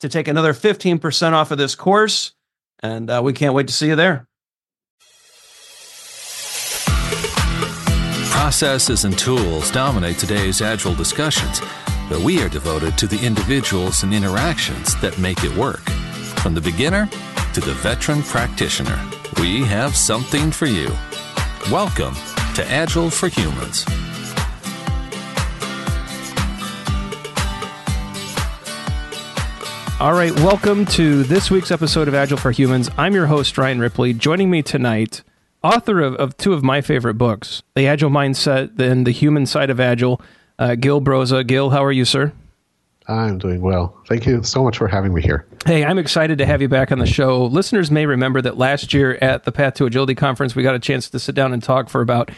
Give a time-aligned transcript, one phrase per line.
[0.00, 2.32] to take another 15% off of this course.
[2.80, 4.26] And uh, we can't wait to see you there.
[8.30, 11.60] Processes and tools dominate today's Agile discussions,
[12.08, 15.82] but we are devoted to the individuals and interactions that make it work.
[16.40, 17.08] From the beginner
[17.54, 19.00] to the veteran practitioner,
[19.40, 20.88] we have something for you.
[21.72, 22.14] Welcome
[22.54, 23.84] to Agile for Humans.
[29.98, 32.90] All right, welcome to this week's episode of Agile for Humans.
[32.98, 34.12] I'm your host, Ryan Ripley.
[34.12, 35.22] Joining me tonight,
[35.64, 39.70] author of, of two of my favorite books, The Agile Mindset and The Human Side
[39.70, 40.20] of Agile,
[40.58, 41.46] uh, Gil Broza.
[41.46, 42.34] Gil, how are you, sir?
[43.08, 43.96] I'm doing well.
[44.06, 45.46] Thank you so much for having me here.
[45.64, 47.46] Hey, I'm excited to have you back on the show.
[47.46, 50.78] Listeners may remember that last year at the Path to Agility conference, we got a
[50.78, 52.30] chance to sit down and talk for about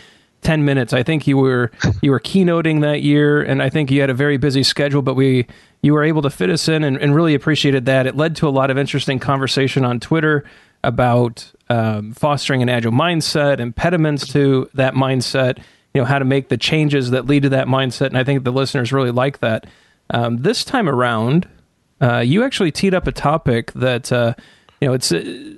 [0.42, 0.92] 10 minutes.
[0.92, 4.14] I think you were you were keynoting that year and I think you had a
[4.14, 5.46] very busy schedule, but we
[5.82, 8.06] you were able to fit us in and, and really appreciated that.
[8.06, 10.44] It led to a lot of interesting conversation on Twitter
[10.84, 15.58] about um, fostering an agile mindset, impediments to that mindset,
[15.94, 18.06] you know, how to make the changes that lead to that mindset.
[18.06, 19.66] And I think the listeners really like that.
[20.10, 21.48] Um, this time around,
[22.00, 24.34] uh, you actually teed up a topic that, uh,
[24.80, 25.12] you know, it's.
[25.12, 25.54] Uh,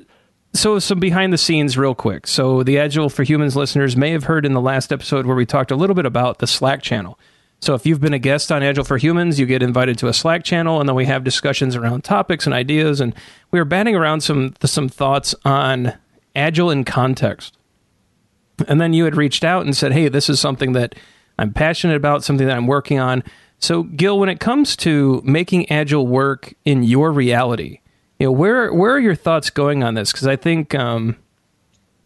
[0.53, 4.25] so some behind the scenes real quick so the agile for humans listeners may have
[4.25, 7.19] heard in the last episode where we talked a little bit about the slack channel
[7.61, 10.15] so if you've been a guest on Agile for Humans, you get invited to a
[10.15, 13.01] Slack channel, and then we have discussions around topics and ideas.
[13.01, 13.15] And
[13.51, 15.95] we were batting around some some thoughts on
[16.35, 17.57] Agile in context.
[18.67, 20.95] And then you had reached out and said, "Hey, this is something that
[21.39, 23.23] I'm passionate about, something that I'm working on."
[23.59, 27.81] So, Gil, when it comes to making Agile work in your reality,
[28.21, 30.13] you know, where where are your thoughts going on this?
[30.13, 31.17] Because I think, um,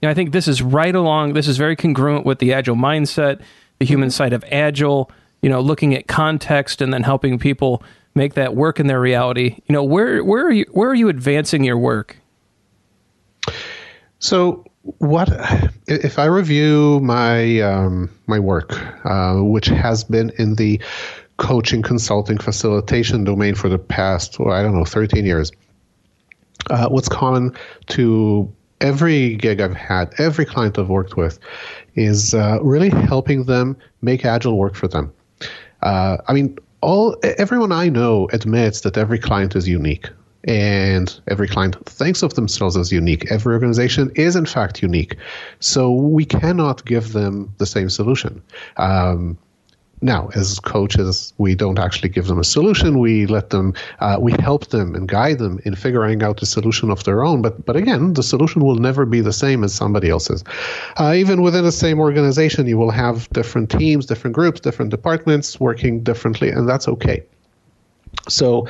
[0.01, 1.35] you know, I think this is right along.
[1.35, 3.43] This is very congruent with the Agile mindset,
[3.79, 5.11] the human side of Agile
[5.45, 7.83] you know, looking at context and then helping people
[8.15, 9.59] make that work in their reality.
[9.67, 12.17] You know, where where are you where are you advancing your work?
[14.21, 14.65] So
[15.01, 15.29] what
[15.87, 18.73] if I review my um, my work,
[19.05, 20.81] uh, which has been in the
[21.37, 25.53] coaching, consulting, facilitation domain for the past, well, I don't know, 13 years.
[26.71, 27.55] Uh, what's common
[27.87, 31.39] to every gig I've had, every client I've worked with,
[31.95, 35.13] is uh, really helping them make Agile work for them.
[35.83, 40.09] Uh, I mean, all everyone I know admits that every client is unique,
[40.45, 43.31] and every client thinks of themselves as unique.
[43.31, 45.17] Every organization is in fact unique,
[45.61, 48.43] so we cannot give them the same solution.
[48.77, 49.39] Um,
[50.00, 52.99] now, as coaches, we don't actually give them a solution.
[52.99, 56.91] We let them, uh, we help them and guide them in figuring out a solution
[56.91, 57.43] of their own.
[57.43, 60.44] But, but again, the solution will never be the same as somebody else's.
[60.97, 65.59] Uh, even within the same organization, you will have different teams, different groups, different departments
[65.59, 67.22] working differently, and that's okay.
[68.28, 68.69] So,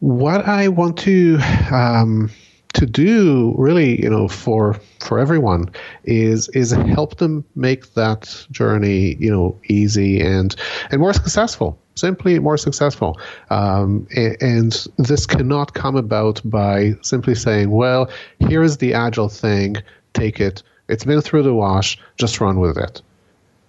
[0.00, 1.38] what I want to
[1.70, 2.30] um,
[2.74, 5.70] to do really you know for for everyone
[6.04, 10.56] is is help them make that journey you know easy and
[10.90, 13.20] and more successful simply more successful.
[13.50, 19.76] Um, and, and, this cannot come about by simply saying well here's the agile thing
[20.14, 20.62] take it.
[20.88, 23.02] It's been through the wash just run with it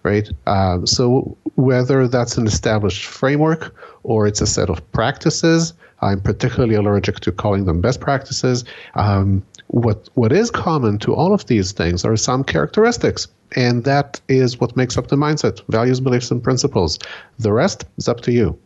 [0.04, 0.30] right?
[0.48, 3.74] Um, so whether that's an established framework
[4.04, 5.74] or it's a set of practices
[6.04, 8.64] I'm particularly allergic to calling them best practices.
[8.96, 14.22] Um, what what is common to all of these things are some characteristics and that
[14.28, 17.00] is what makes up the mindset values beliefs and principles
[17.40, 18.58] the rest is up to you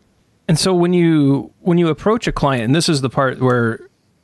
[0.50, 3.80] and so when you when you approach a client and this is the part where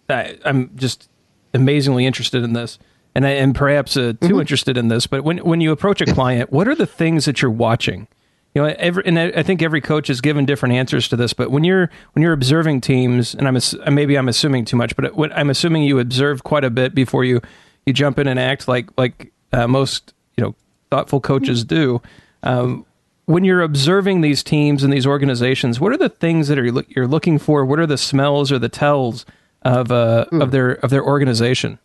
[0.10, 1.10] I, am just
[1.54, 2.78] amazingly interested in this
[3.16, 4.42] and I am perhaps uh, too mm-hmm.
[4.42, 7.42] interested in this but when when you approach a client what are the things that
[7.42, 8.10] you're watching
[8.54, 11.52] you know every and I think every coach is given different answers to this but
[11.52, 15.50] when you're when you're observing teams and I'm maybe I'm assuming too much but I'm
[15.50, 17.42] assuming you observe quite a bit before you
[17.86, 20.56] you jump in and act like like uh, most you know
[20.90, 22.02] thoughtful coaches do.
[22.44, 22.86] Um,
[23.26, 27.08] when you're observing these teams and these organizations what are the things that are you're
[27.08, 27.66] looking for?
[27.66, 29.26] What are the smells or the tells
[29.64, 30.44] of uh, mm.
[30.44, 31.80] of their of their organization?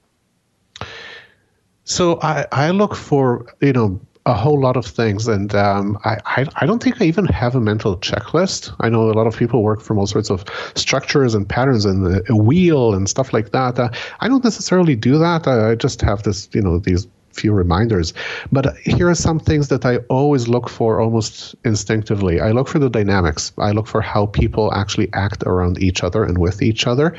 [1.85, 6.19] So I, I look for you know a whole lot of things, and um, I,
[6.27, 8.75] I, I don't think I even have a mental checklist.
[8.79, 10.45] I know a lot of people work from all sorts of
[10.75, 13.79] structures and patterns and a wheel and stuff like that.
[13.79, 13.89] Uh,
[14.21, 15.49] I don't necessarily do that.
[15.49, 17.07] I, I just have this, you know, these
[17.39, 18.13] few reminders.
[18.53, 22.41] But here are some things that I always look for almost instinctively.
[22.41, 23.53] I look for the dynamics.
[23.59, 27.17] I look for how people actually act around each other and with each other.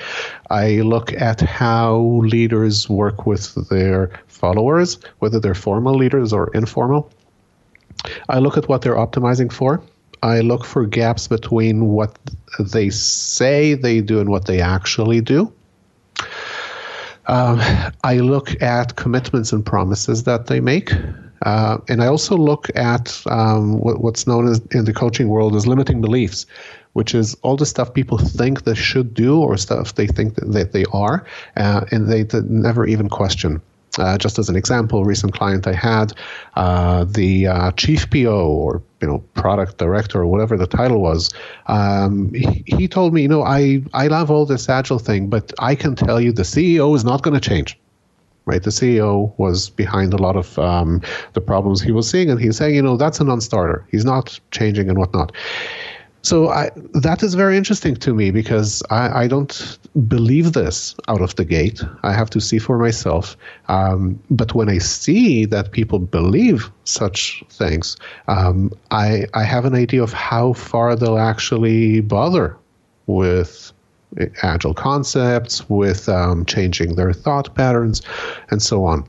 [0.50, 7.12] I look at how leaders work with their followers, whether they're formal leaders or informal.
[8.30, 9.82] I look at what they're optimizing for.
[10.22, 12.18] I look for gaps between what
[12.60, 15.54] they say they do and what they actually do.
[17.30, 17.62] Um,
[18.04, 20.92] I look at commitments and promises that they make.
[21.44, 25.56] Uh, and I also look at um, what, what's known as in the coaching world
[25.56, 26.48] as limiting beliefs,
[26.94, 30.72] which is all the stuff people think they should do or stuff they think that
[30.74, 31.24] they are,
[31.56, 33.62] uh, and they never even question.
[34.00, 36.14] Uh, just as an example, recent client I had,
[36.56, 41.30] uh, the uh, chief PO or you know product director or whatever the title was,
[41.68, 45.54] um, he, he, told me, you know, I I love all this agile thing, but
[45.60, 47.78] I can tell you the CEO is not going to change.
[48.46, 51.04] Right, the CEO was behind a lot of um,
[51.34, 53.86] the problems he was seeing, and he's saying, you know, that's a non-starter.
[53.92, 55.34] He's not changing and whatnot.
[56.22, 61.22] So I, that is very interesting to me because I, I, don't believe this out
[61.22, 61.82] of the gate.
[62.04, 63.38] I have to see for myself.
[63.70, 67.96] Um, but when I see that people believe such things,
[68.28, 72.58] um, I, I have an idea of how far they'll actually bother
[73.08, 73.72] with
[74.44, 78.02] agile concepts, with um, changing their thought patterns,
[78.50, 79.08] and so on.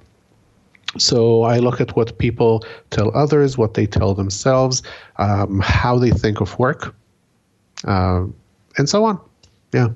[0.99, 4.83] So I look at what people tell others, what they tell themselves,
[5.19, 6.95] um, how they think of work,
[7.85, 8.25] uh,
[8.77, 9.21] and so on.
[9.73, 9.89] Yeah.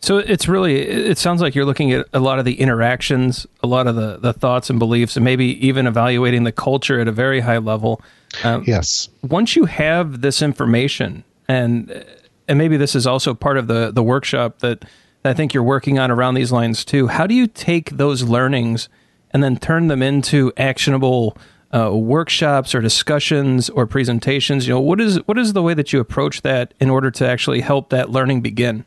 [0.00, 3.66] So it's really it sounds like you're looking at a lot of the interactions, a
[3.66, 7.12] lot of the the thoughts and beliefs, and maybe even evaluating the culture at a
[7.12, 8.00] very high level.
[8.44, 9.08] Um, yes.
[9.22, 12.04] Once you have this information, and
[12.46, 14.84] and maybe this is also part of the the workshop that
[15.24, 17.08] I think you're working on around these lines too.
[17.08, 18.88] How do you take those learnings
[19.32, 21.36] and then turn them into actionable
[21.74, 24.66] uh, workshops or discussions or presentations?
[24.66, 27.28] You know, what is what is the way that you approach that in order to
[27.28, 28.84] actually help that learning begin?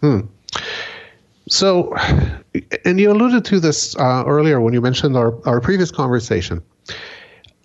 [0.00, 0.20] Hmm.
[1.48, 1.94] So,
[2.84, 6.62] and you alluded to this uh, earlier when you mentioned our, our previous conversation.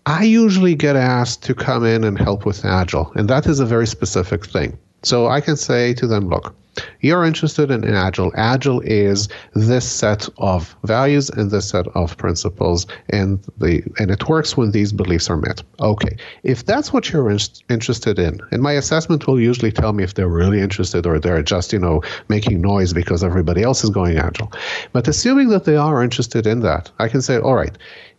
[0.06, 3.66] I usually get asked to come in and help with Agile, and that is a
[3.66, 4.78] very specific thing.
[5.04, 6.56] So I can say to them, look,
[7.02, 8.32] you're interested in Agile.
[8.36, 14.28] Agile is this set of values and this set of principles, and the and it
[14.30, 15.64] works when these beliefs are met.
[15.80, 20.04] Okay, if that's what you're in, interested in, and my assessment will usually tell me
[20.04, 23.90] if they're really interested or they're just you know making noise because everybody else is
[23.90, 24.52] going Agile.
[24.94, 27.78] But assuming that they are interested in that, I can say, all right,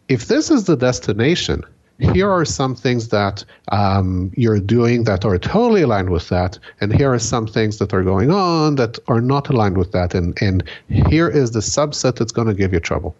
[0.08, 1.62] if this is the destination
[1.98, 6.94] here are some things that um, you're doing that are totally aligned with that, and
[6.94, 10.40] here are some things that are going on that are not aligned with that, and,
[10.42, 13.14] and here is the subset that's going to give you trouble.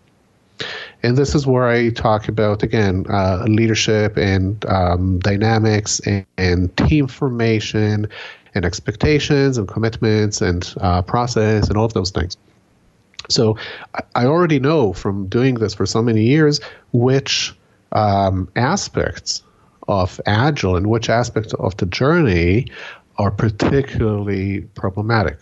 [1.03, 6.77] And this is where I talk about, again, uh, leadership and um, dynamics and, and,
[6.77, 8.07] team formation
[8.55, 12.37] and expectations and commitments and uh, process and all of those things.
[13.29, 13.57] So
[14.15, 16.61] I already know from doing this for so many years
[16.93, 17.55] which
[17.93, 19.43] um, aspects
[19.89, 22.67] of Agile and which aspects of the journey
[23.19, 25.39] are particularly problematic.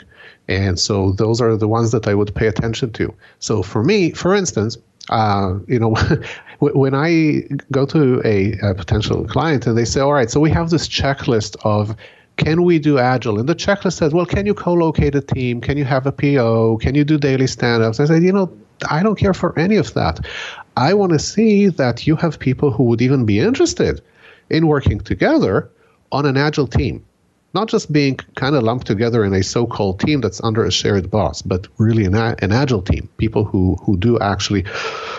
[0.49, 3.14] And so those are the ones that I would pay attention to.
[3.38, 4.76] So for me, for instance,
[5.11, 5.95] uh, you know,
[6.59, 10.50] when I go to a, a, potential client and they say, all right, so we
[10.50, 11.97] have this checklist of
[12.37, 13.38] can we do agile?
[13.38, 15.61] And the checklist says, well, can you co-locate a team?
[15.61, 16.78] Can you have a PO?
[16.78, 18.00] Can you do daily stand-ups?
[18.00, 18.50] I said, you know,
[18.88, 20.21] I don't care for any of that.
[20.77, 24.00] I want to see that you have people who would even be interested
[24.49, 25.71] in working together
[26.12, 27.05] on an agile team.
[27.53, 31.11] not just being kind of lumped together in a so-called team that's under a shared
[31.11, 34.65] boss, but really an, an agile team, people who who do actually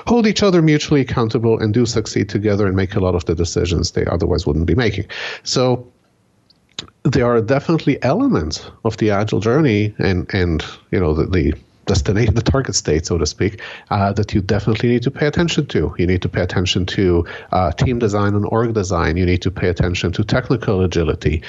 [0.07, 3.35] hold each other mutually accountable and do succeed together and make a lot of the
[3.35, 5.05] decisions they otherwise wouldn't be making.
[5.43, 5.85] So
[7.03, 11.53] there are definitely elements of the agile journey and and you know the, the
[11.93, 13.53] destination, the target state, so to speak,
[13.89, 15.93] uh, that you definitely need to pay attention to.
[15.99, 19.17] You need to pay attention to uh, team design and org design.
[19.17, 21.43] You need to pay attention to technical agility.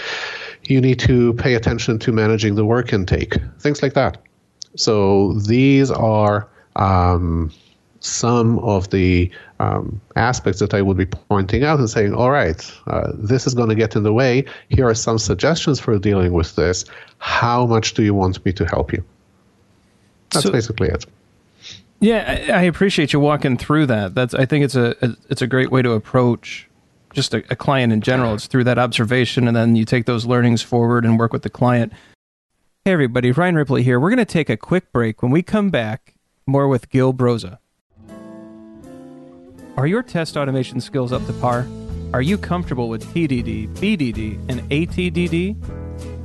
[0.65, 3.35] You need to pay attention to managing the work intake,
[3.65, 4.19] things like that.
[4.75, 4.95] So
[5.55, 7.53] these are um,
[8.01, 9.31] some of the
[9.61, 13.55] um, aspects that I would be pointing out and saying, all right, uh, this is
[13.55, 14.45] going to get in the way.
[14.71, 16.85] Here are some suggestions for dealing with this.
[17.19, 19.05] How much do you want me to help you?
[20.33, 21.07] That's so, basically it.
[22.01, 24.15] Yeah, I, I, appreciate you walking through that.
[24.15, 26.69] That's I think it's a, a it's a great way to approach
[27.15, 28.35] just a, a client in general.
[28.35, 31.51] It's through that observation, and then you take those learnings forward and work with the
[31.51, 31.93] client.
[32.85, 34.01] Hey, everybody, Ryan Ripley here.
[34.01, 35.23] We're going to take a quick break.
[35.23, 36.15] When we come back,
[36.47, 37.59] more with Gil Broza.
[39.77, 41.67] Are your test automation skills up to par?
[42.13, 45.82] Are you comfortable with TDD, BDD, and ATDD?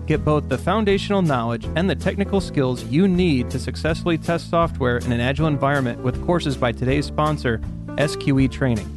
[0.08, 5.00] Get both the foundational knowledge and the technical skills you need to successfully test software
[5.00, 7.60] in an agile environment with courses by today's sponsor,
[7.98, 8.88] SQE Training.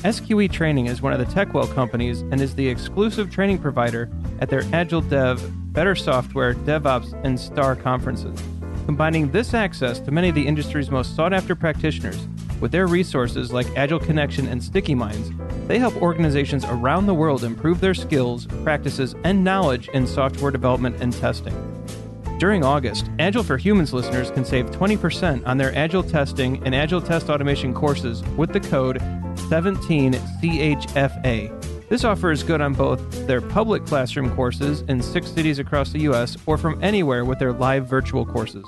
[0.00, 4.10] SQE Training is one of the TechWell companies and is the exclusive training provider
[4.40, 8.38] at their Agile Dev, Better Software, DevOps, and STAR conferences.
[8.84, 12.26] Combining this access to many of the industry's most sought after practitioners
[12.60, 15.30] with their resources like Agile Connection and Sticky Minds,
[15.68, 20.96] they help organizations around the world improve their skills, practices, and knowledge in software development
[21.00, 21.54] and testing.
[22.38, 27.02] During August, Agile for Humans listeners can save 20% on their Agile testing and Agile
[27.02, 28.98] test automation courses with the code
[29.50, 31.54] 17CHFA.
[31.88, 36.00] This offer is good on both their public classroom courses in six cities across the
[36.00, 36.36] U.S.
[36.46, 38.64] or from anywhere with their live virtual courses.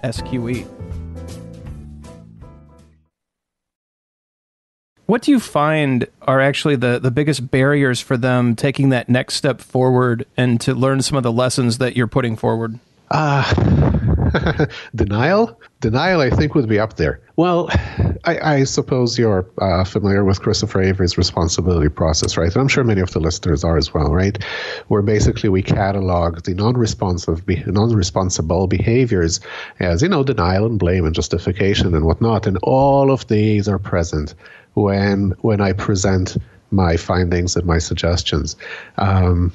[0.02, 0.73] SQE.
[5.06, 9.34] What do you find are actually the, the biggest barriers for them taking that next
[9.34, 12.78] step forward and to learn some of the lessons that you're putting forward?
[13.10, 15.60] Uh, denial?
[15.80, 17.20] Denial, I think, would be up there.
[17.36, 17.68] Well,
[18.24, 22.50] I, I suppose you're uh, familiar with Christopher Avery's responsibility process, right?
[22.50, 24.42] And I'm sure many of the listeners are as well, right?
[24.88, 29.40] Where basically we catalog the non-responsive, non-responsible behaviors
[29.80, 32.46] as, you know, denial and blame and justification and whatnot.
[32.46, 34.34] And all of these are present
[34.74, 36.36] when when I present
[36.70, 38.56] my findings and my suggestions.
[38.98, 39.52] Um,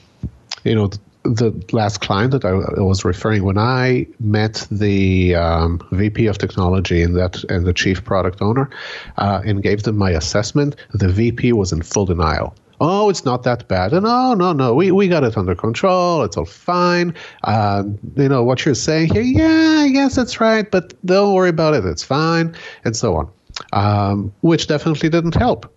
[0.64, 0.90] you know,
[1.24, 7.04] the last client that I was referring when I met the um, VP of technology
[7.04, 8.70] and that and the chief product owner
[9.18, 12.56] uh, and gave them my assessment, the VP was in full denial.
[12.82, 13.92] Oh, it's not that bad.
[13.92, 16.24] And oh, no, no, we, we got it under control.
[16.24, 17.14] It's all fine.
[17.44, 17.84] Uh,
[18.16, 21.74] you know, what you're saying here, yeah, I guess that's right, but don't worry about
[21.74, 21.84] it.
[21.84, 23.30] It's fine, and so on
[23.74, 25.72] um, which definitely didn't help.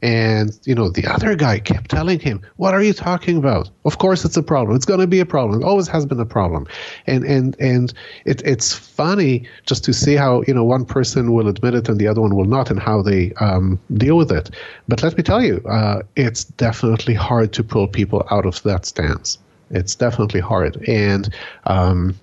[0.00, 3.68] And you know, the other guy kept telling him, "What are you talking about?
[3.84, 4.76] Of course, it's a problem.
[4.76, 5.60] It's going to be a problem.
[5.60, 6.66] It always has been a problem."
[7.06, 7.92] And and and
[8.24, 11.98] it, it's funny just to see how you know one person will admit it and
[11.98, 14.50] the other one will not, and how they um, deal with it.
[14.86, 18.86] But let me tell you, uh, it's definitely hard to pull people out of that
[18.86, 19.38] stance.
[19.70, 21.28] It's definitely hard, and
[21.66, 22.14] um,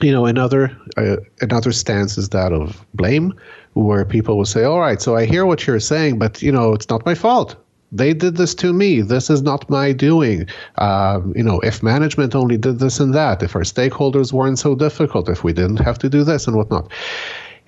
[0.00, 3.34] you know, another uh, another stance is that of blame
[3.74, 6.72] where people will say, "All right, so I hear what you're saying, but you know,
[6.72, 7.56] it's not my fault.
[7.94, 9.02] They did this to me.
[9.02, 10.48] This is not my doing.
[10.78, 14.74] Um, you know, if management only did this and that, if our stakeholders weren't so
[14.74, 16.90] difficult, if we didn't have to do this and whatnot."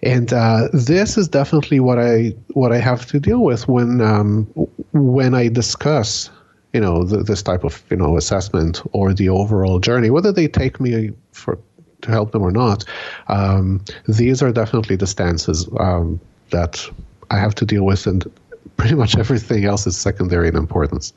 [0.02, 4.45] And uh, this is definitely what I what I have to deal with when um,
[4.93, 6.31] when I discuss
[6.73, 10.49] you know the, this type of you know assessment or the overall journey, whether they
[10.49, 11.59] take me for
[12.02, 12.84] to help them or not.
[13.28, 16.20] Um, these are definitely the stances um,
[16.50, 16.88] that
[17.30, 18.30] I have to deal with, and
[18.76, 21.12] pretty much everything else is secondary in importance.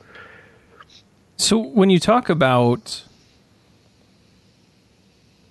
[1.36, 3.04] So when you talk about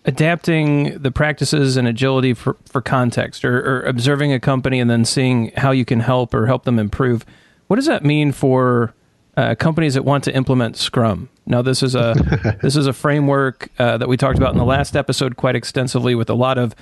[0.05, 5.03] adapting the practices and agility for, for context or, or, observing a company and then
[5.03, 7.25] seeing how you can help or help them improve
[7.67, 8.93] what does that mean for
[9.35, 11.29] uh, companies that want to implement Scrum.
[11.47, 14.65] Now, this is a this is a framework uh, that we talked about in the
[14.65, 16.75] last episode quite extensively, with a lot of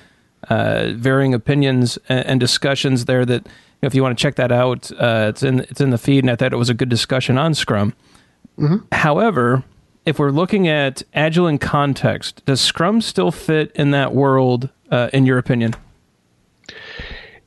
[0.50, 3.26] uh, varying opinions and, and, discussions there.
[3.26, 3.48] That
[3.82, 6.32] if you want to check that out, uh, it's in it's in the feed, and
[6.32, 7.94] I thought it was a good discussion on Scrum.
[8.58, 8.86] Mm-hmm.
[8.92, 9.64] However,
[10.06, 14.70] if we're looking at Agile in context, does Scrum still fit in that world?
[14.92, 15.74] Uh, in your opinion?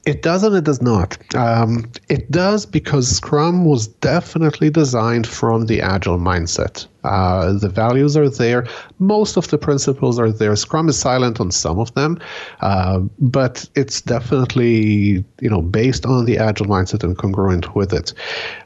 [0.08, 1.18] It does and it does not.
[1.34, 6.86] Um, it does because Scrum was definitely designed from the agile mindset.
[7.04, 8.66] Uh, the values are there.
[8.98, 10.56] Most of the principles are there.
[10.56, 12.18] Scrum is silent on some of them,
[12.62, 18.14] uh, but it's definitely you know based on the agile mindset and congruent with it.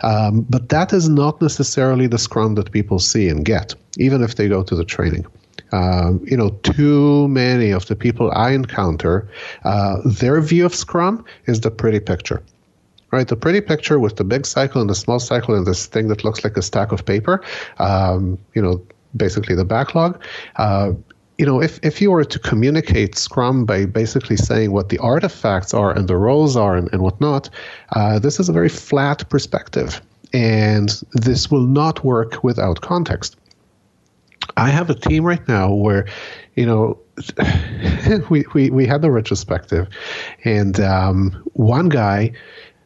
[0.02, 4.36] Um, but that is not necessarily the Scrum that people see and get, even if
[4.36, 5.26] they go to the training.
[5.72, 9.28] Uh, you know, too many of the people I encounter,
[9.64, 12.42] uh, their view of Scrum is the pretty picture.
[13.10, 16.08] Right, the pretty picture with the big cycle and the small cycle and this thing
[16.08, 17.42] that looks like a stack of paper.
[17.78, 18.82] Um, you know,
[19.14, 20.22] basically the backlog.
[20.56, 20.92] Uh,
[21.38, 25.74] you know, if, if you were to communicate Scrum by basically saying what the artifacts
[25.74, 27.50] are and the roles are and, and whatnot,
[27.96, 30.00] uh, this is a very flat perspective.
[30.32, 33.36] And this will not work without context.
[34.56, 36.06] I have a team right now where,
[36.56, 36.98] you know,
[38.30, 39.88] we, we, we had the retrospective,
[40.44, 42.32] and um, one guy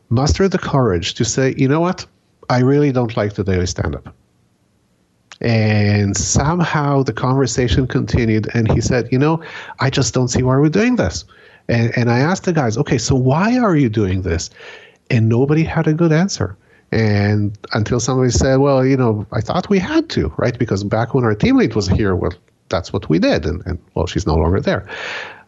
[0.08, 2.06] mustered the courage to say, you know what,
[2.48, 4.14] I really don't like the daily stand up.
[5.40, 9.42] And somehow the conversation continued, and he said, you know,
[9.80, 11.24] I just don't see why we're doing this.
[11.68, 14.50] And, and I asked the guys, okay, so why are you doing this?
[15.10, 16.56] And nobody had a good answer.
[16.92, 20.56] And until somebody said, well, you know, I thought we had to, right?
[20.58, 22.32] Because back when our team lead was here, well,
[22.68, 23.44] that's what we did.
[23.44, 24.88] And, and well, she's no longer there.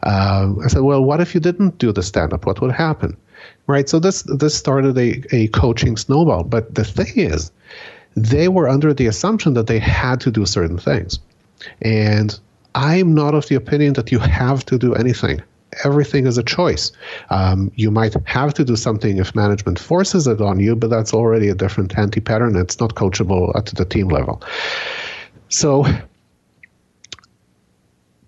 [0.03, 2.45] Um, I said, well, what if you didn't do the stand up?
[2.45, 3.17] What would happen?
[3.67, 3.87] Right.
[3.87, 6.43] So this, this started a, a coaching snowball.
[6.43, 7.51] But the thing is,
[8.15, 11.19] they were under the assumption that they had to do certain things.
[11.81, 12.37] And
[12.75, 15.41] I'm not of the opinion that you have to do anything
[15.83, 16.91] everything is a choice.
[17.29, 21.13] Um, you might have to do something if management forces it on you, but that's
[21.13, 22.55] already a different anti pattern.
[22.55, 24.41] It's not coachable at the team level.
[25.49, 25.85] So,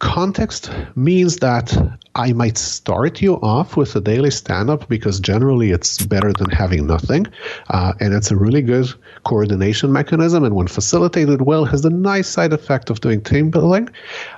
[0.02, 1.78] context means that
[2.16, 6.50] I might start you off with a daily stand up because generally it's better than
[6.50, 7.28] having nothing.
[7.70, 8.92] Uh, and it's a really good
[9.24, 10.44] coordination mechanism.
[10.44, 13.90] And when facilitated well, has the nice side effect of doing team building.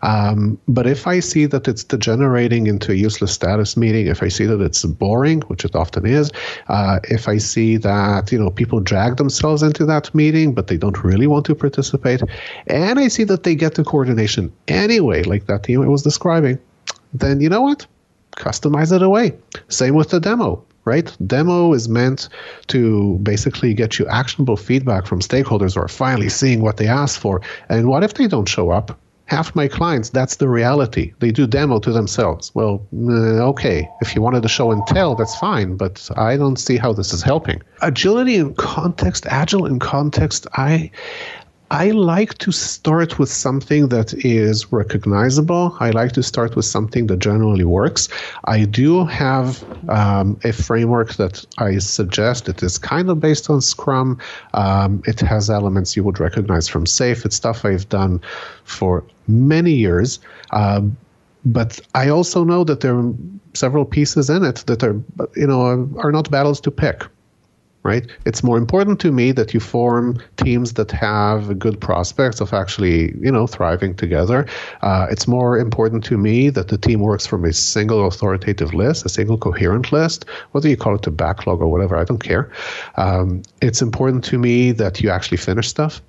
[0.01, 4.27] Um, but if I see that it's degenerating into a useless status meeting, if I
[4.27, 6.29] see that it's boring, which it often is,
[6.67, 10.77] uh, if I see that you know people drag themselves into that meeting but they
[10.77, 12.21] don't really want to participate,
[12.67, 16.59] and I see that they get the coordination anyway, like that team I was describing
[17.13, 17.85] then you know what?
[18.37, 19.33] Customize it away.
[19.69, 21.15] Same with the demo, right?
[21.25, 22.29] Demo is meant
[22.67, 27.19] to basically get you actionable feedback from stakeholders who are finally seeing what they asked
[27.19, 27.41] for.
[27.69, 28.99] And what if they don't show up?
[29.25, 31.13] Half my clients, that's the reality.
[31.19, 32.53] They do demo to themselves.
[32.53, 36.57] Well, uh, okay, if you wanted to show and tell, that's fine, but I don't
[36.57, 37.61] see how this is helping.
[37.81, 40.91] Agility in context, agile in context, I
[41.73, 45.75] I like to start with something that is recognizable.
[45.79, 48.09] I like to start with something that generally works.
[48.43, 52.47] I do have um, a framework that I suggest.
[52.47, 54.19] It is kind of based on Scrum.
[54.53, 57.25] Um, it has elements you would recognize from SAFe.
[57.25, 58.21] It's stuff I've done
[58.65, 60.19] for many years.
[60.51, 60.95] Um,
[61.43, 63.11] but I also know that there are
[63.55, 65.01] several pieces in it that are,
[65.35, 67.07] you know, are not battles to pick
[67.83, 68.07] right?
[68.25, 73.13] It's more important to me that you form teams that have good prospects of actually,
[73.19, 74.47] you know, thriving together.
[74.81, 79.05] Uh, it's more important to me that the team works from a single authoritative list,
[79.05, 82.49] a single coherent list, whether you call it a backlog or whatever, I don't care.
[82.95, 86.01] Um, it's important to me that you actually finish stuff.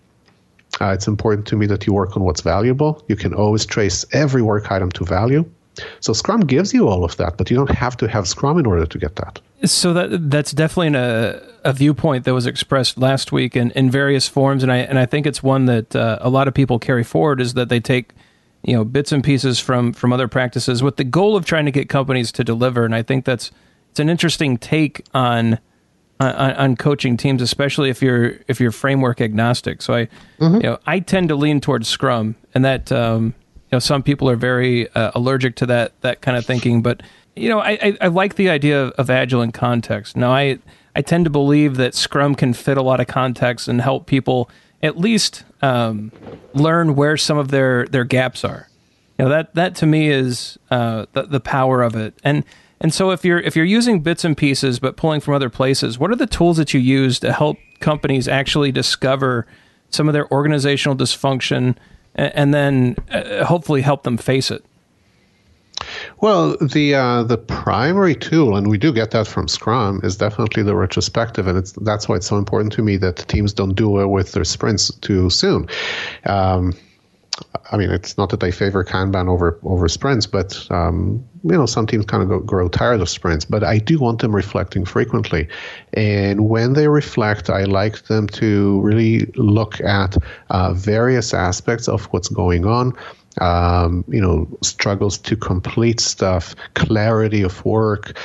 [0.80, 3.02] Uh, it's important to me that you work on what's valuable.
[3.08, 5.44] You can always trace every work item to value.
[6.00, 8.66] So Scrum gives you all of that, but you don't have to have Scrum in
[8.66, 9.40] order to get that.
[9.64, 14.28] So that that's definitely a, a viewpoint that was expressed last week in, in various
[14.28, 17.04] forms, and I and I think it's one that uh, a lot of people carry
[17.04, 18.12] forward is that they take
[18.62, 21.70] you know bits and pieces from from other practices with the goal of trying to
[21.70, 23.50] get companies to deliver, and I think that's
[23.90, 25.58] it's an interesting take on
[26.20, 29.82] on, on coaching teams, especially if you're if you're framework agnostic.
[29.82, 30.56] So I mm-hmm.
[30.56, 34.28] you know I tend to lean towards Scrum, and that um, you know some people
[34.28, 37.02] are very uh, allergic to that that kind of thinking, but
[37.36, 40.16] you know, I, I, I like the idea of, agile in context.
[40.16, 40.58] Now, I
[40.96, 44.48] I tend to believe that Scrum can fit a lot of context and help people
[44.82, 46.12] at least um,
[46.52, 48.68] learn where some of their their gaps are.
[49.18, 52.14] You know, that that to me is uh, the the power of it.
[52.22, 52.44] And
[52.80, 55.98] and so if you're if you're using bits and pieces but pulling from other places,
[55.98, 59.46] what are the tools that you use to help companies actually discover
[59.90, 61.76] some of their organizational dysfunction
[62.14, 64.64] and, and then uh, hopefully help them face it?
[66.20, 70.62] Well, the uh, the primary tool, and we do get that from Scrum, is definitely
[70.62, 74.06] the retrospective, and that's why it's so important to me that teams don't do it
[74.06, 75.68] with their sprints too soon.
[76.26, 76.72] Um,
[77.72, 81.66] I mean, it's not that I favor Kanban over over sprints, but um, you know,
[81.66, 83.44] some teams kind of go, grow tired of sprints.
[83.44, 85.48] But I do want them reflecting frequently,
[85.92, 90.16] and when they reflect, I like them to really look at
[90.50, 92.92] uh, various aspects of what's going on
[93.40, 98.18] um, you know, struggles to complete stuff, clarity of work,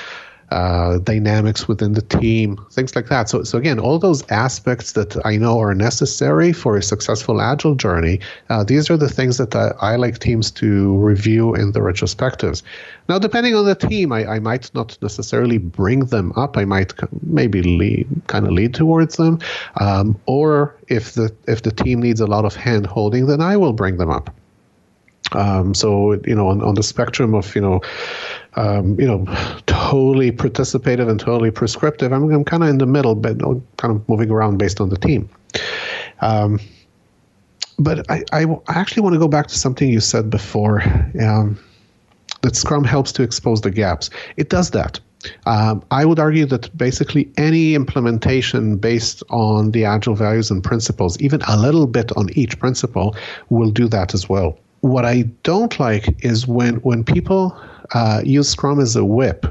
[0.52, 3.30] uh, dynamics within the team, things like that.
[3.30, 7.76] So, so again, all those aspects that I know are necessary for a successful agile
[7.76, 8.20] journey,
[8.50, 12.64] uh, these are the things that I, I, like teams to review in the retrospectives.
[13.08, 16.58] Now, depending on the team, I, I might not necessarily bring them up.
[16.58, 16.94] I might
[17.24, 19.40] maybe lead, kind of lead towards them,
[19.80, 23.58] um, or if the if the team needs a lot of hand holding, then I
[23.58, 24.34] will bring them up.
[25.34, 27.82] Um, so you know, on, on the spectrum of you know,
[28.56, 29.26] um, you know,
[29.68, 33.40] totally participative and totally prescriptive, I'm, I'm kind of in the middle, but
[33.78, 35.30] kind of moving around based on the team.
[36.22, 36.60] Um,
[37.78, 40.84] but I, I, actually want to go back to something you said before.
[41.22, 41.58] Um,
[42.42, 44.10] that Scrum helps to expose the gaps.
[44.38, 45.00] It does that.
[45.46, 51.20] Um, I would argue that basically any implementation based on the agile values and principles,
[51.20, 53.16] even a little bit on each principle,
[53.50, 57.58] will do that as well what I don't like is when when people
[57.94, 59.46] uh, use Scrum as a whip,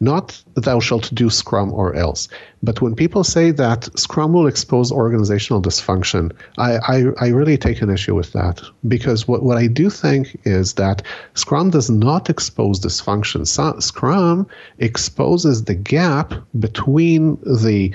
[0.00, 2.28] not thou shalt do Scrum or else,
[2.62, 7.80] but when people say that Scrum will expose organizational dysfunction, I, I, I really take
[7.80, 11.02] an issue with that because what, what I do think is that
[11.34, 13.46] Scrum does not expose dysfunction.
[13.46, 14.46] So, Scrum
[14.78, 17.94] exposes the gap between the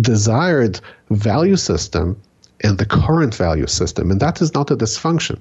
[0.00, 2.20] desired value system
[2.60, 5.38] and the current value system, and that is not a dysfunction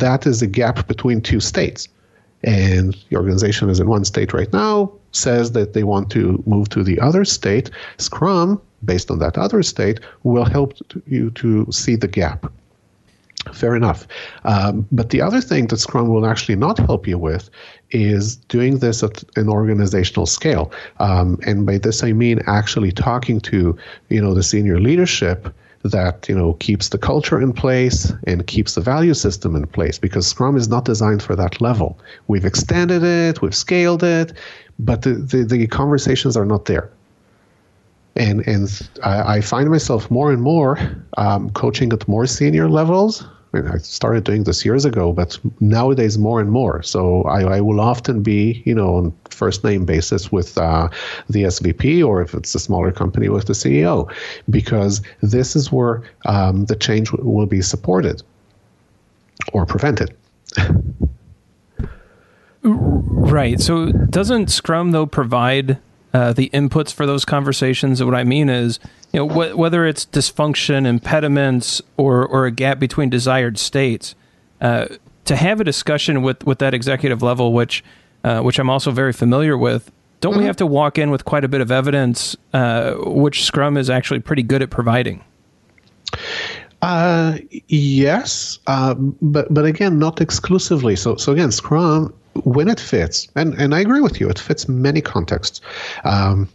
[0.00, 1.88] that is a gap between two states.
[2.44, 6.68] And the organization is in one state right now, says that they want to move
[6.70, 7.70] to the other state.
[7.98, 10.74] Scrum, based on that other state, will help
[11.06, 12.50] you to see the gap.
[13.52, 14.06] Fair enough.
[14.44, 17.50] Um, but the other thing that Scrum will actually not help you with
[17.90, 20.72] is doing this at an organizational scale.
[21.00, 23.76] Um, and by this I mean actually talking to
[24.10, 25.52] you know the senior leadership
[25.84, 29.98] that you know keeps the culture in place and keeps the value system in place
[29.98, 31.98] because Scrum is not designed for that level.
[32.28, 34.32] We've extended it, we've scaled it,
[34.78, 36.90] but the, the, the conversations are not there.
[38.14, 40.78] And and I, I find myself more and more
[41.16, 45.38] um, coaching at more senior levels I, mean, I started doing this years ago, but
[45.60, 46.82] nowadays more and more.
[46.82, 50.88] So I, I will often be, you know, on first name basis with uh,
[51.28, 54.12] the SVP, or if it's a smaller company, with the CEO,
[54.50, 58.22] because this is where um, the change w- will be supported
[59.52, 60.16] or prevented.
[62.62, 63.60] right.
[63.60, 65.78] So doesn't Scrum though provide
[66.14, 68.02] uh, the inputs for those conversations?
[68.02, 68.78] What I mean is
[69.12, 74.14] you know, wh- whether it's dysfunction, impediments, or or a gap between desired states,
[74.60, 74.86] uh,
[75.24, 77.84] to have a discussion with with that executive level, which
[78.24, 79.90] uh, which I'm also very familiar with.
[80.20, 80.40] Don't mm-hmm.
[80.40, 83.90] we have to walk in with quite a bit of evidence, uh, which Scrum is
[83.90, 85.24] actually pretty good at providing?
[86.82, 90.96] Uh, yes, uh, but but again, not exclusively.
[90.96, 92.12] So so again, Scrum
[92.44, 95.60] when it fits, and and I agree with you, it fits many contexts.
[96.04, 96.48] Um,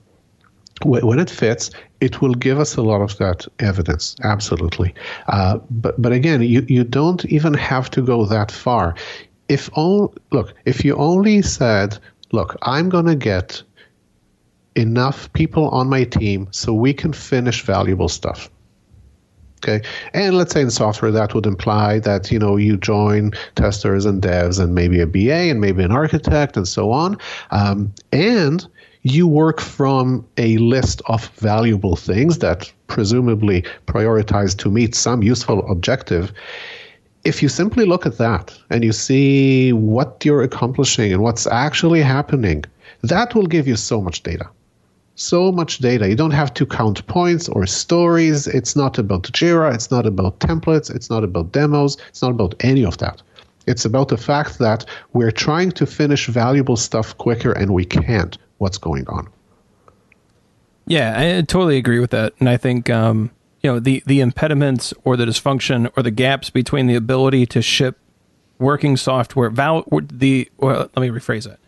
[0.84, 4.93] when it fits, it will give us a lot of that evidence, absolutely.
[5.27, 8.95] Uh, but but again, you, you don't even have to go that far.
[9.49, 11.97] If all look, if you only said,
[12.31, 13.63] look, I'm going to get
[14.75, 18.49] enough people on my team so we can finish valuable stuff.
[19.63, 19.81] Okay,
[20.13, 24.21] and let's say in software that would imply that you know you join testers and
[24.21, 27.17] devs and maybe a BA and maybe an architect and so on,
[27.49, 28.67] um, and
[29.01, 35.69] you work from a list of valuable things that presumably prioritize to meet some useful
[35.71, 36.31] objective.
[37.23, 42.01] If you simply look at that and you see what you're accomplishing and what's actually
[42.01, 42.63] happening,
[43.03, 44.47] that will give you so much data.
[45.15, 46.08] So much data.
[46.08, 48.47] You don't have to count points or stories.
[48.47, 49.73] It's not about Jira.
[49.73, 50.93] It's not about templates.
[50.93, 51.97] It's not about demos.
[52.10, 53.21] It's not about any of that.
[53.65, 58.38] It's about the fact that we're trying to finish valuable stuff quicker and we can't
[58.60, 59.27] what's going on.
[60.88, 63.30] Yeah, I totally agree with that, and I think um,
[63.62, 67.62] you know the the impediments or the dysfunction or the gaps between the ability to
[67.62, 68.00] ship
[68.60, 71.60] working software val the well, let me rephrase it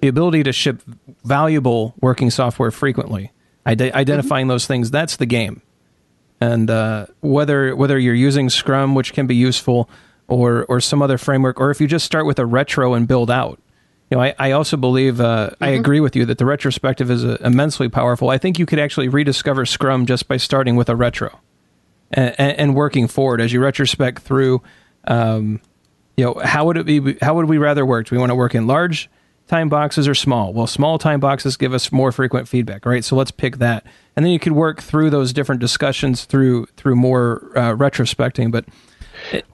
[0.00, 0.82] the ability to ship
[1.24, 3.32] valuable working software frequently
[3.66, 4.50] ide- identifying mm-hmm.
[4.50, 5.62] those things that's the game
[6.40, 9.88] and uh, whether whether you're using scrum which can be useful
[10.28, 13.30] or or some other framework or if you just start with a retro and build
[13.30, 13.60] out
[14.10, 15.64] you know, I, I also believe uh, mm-hmm.
[15.64, 18.30] I agree with you that the retrospective is uh, immensely powerful.
[18.30, 21.40] I think you could actually rediscover Scrum just by starting with a retro
[22.10, 24.62] and, and working forward as you retrospect through.
[25.06, 25.60] Um,
[26.16, 27.16] you know, how would it be?
[27.20, 28.08] How would we rather work?
[28.08, 29.08] Do we want to work in large
[29.46, 30.52] time boxes or small?
[30.52, 33.04] Well, small time boxes give us more frequent feedback, right?
[33.04, 36.96] So let's pick that, and then you could work through those different discussions through through
[36.96, 38.50] more uh, retrospecting.
[38.50, 38.64] But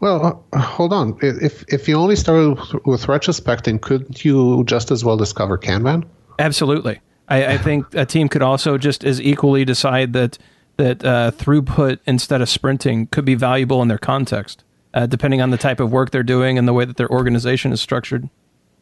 [0.01, 1.19] well, uh, hold on.
[1.23, 6.05] If if you only started with retrospecting, couldn't you just as well discover Kanban?
[6.39, 7.01] Absolutely.
[7.29, 10.39] I, I think a team could also just as equally decide that
[10.77, 15.51] that uh, throughput instead of sprinting could be valuable in their context, uh, depending on
[15.51, 18.29] the type of work they're doing and the way that their organization is structured.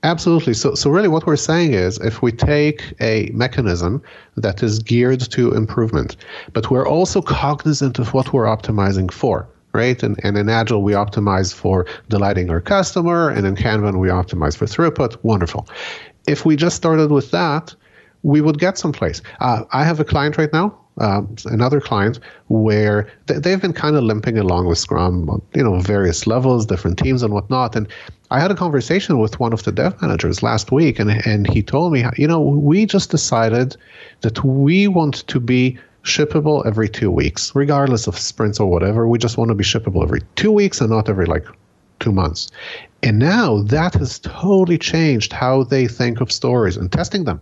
[0.05, 0.55] Absolutely.
[0.55, 4.03] So, so really, what we're saying is, if we take a mechanism
[4.37, 6.17] that is geared to improvement,
[6.53, 10.03] but we're also cognizant of what we're optimizing for, right?
[10.03, 14.57] And, and in Agile, we optimize for delighting our customer, and in Kanban, we optimize
[14.57, 15.17] for throughput.
[15.23, 15.67] Wonderful.
[16.27, 17.75] If we just started with that,
[18.23, 19.21] we would get someplace.
[19.41, 23.97] Uh, I have a client right now, um, another client, where th- they've been kind
[23.97, 27.75] of limping along with Scrum, you know, various levels, different teams, and whatnot.
[27.75, 27.89] And
[28.31, 31.63] I had a conversation with one of the dev managers last week, and and he
[31.63, 33.77] told me, you know, we just decided
[34.21, 39.07] that we want to be shippable every two weeks, regardless of sprints or whatever.
[39.07, 41.47] We just want to be shippable every two weeks and not every like
[42.01, 42.51] two months.
[43.03, 47.41] And now that has totally changed how they think of stories and testing them.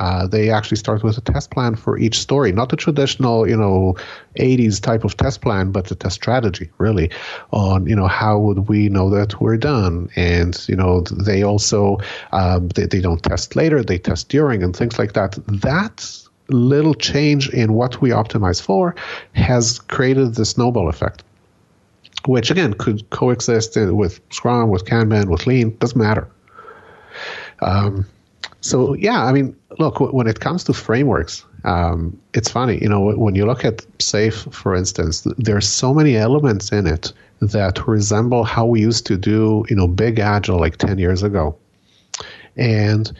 [0.00, 3.56] Uh, they actually start with a test plan for each story, not the traditional, you
[3.56, 3.96] know,
[4.38, 7.10] 80s type of test plan, but the test strategy, really,
[7.50, 10.08] on, you know, how would we know that we're done?
[10.14, 11.98] And, you know, they also,
[12.30, 15.36] um, they, they don't test later, they test during and things like that.
[15.48, 18.94] That little change in what we optimize for
[19.32, 21.22] has created the snowball effect,
[22.26, 26.28] which again could coexist with Scrum, with Kanban, with Lean, doesn't matter.
[27.60, 28.06] Um,
[28.60, 33.00] so yeah, I mean, look, when it comes to frameworks, um, it's funny, you know,
[33.16, 38.44] when you look at SAFe, for instance, there's so many elements in it that resemble
[38.44, 41.56] how we used to do, you know, big agile like 10 years ago.
[42.56, 43.12] And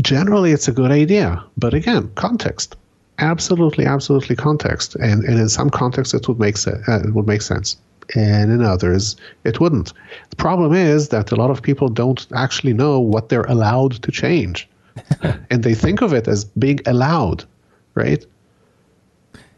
[0.00, 1.42] generally it's a good idea.
[1.56, 2.76] But again, context.
[3.18, 4.96] Absolutely, absolutely context.
[4.96, 7.76] And, and in some contexts it would make se- uh, it would make sense.
[8.14, 9.92] And in others, it wouldn't.
[10.30, 14.10] The problem is that a lot of people don't actually know what they're allowed to
[14.10, 14.68] change.
[15.50, 17.44] and they think of it as being allowed,
[17.94, 18.24] right?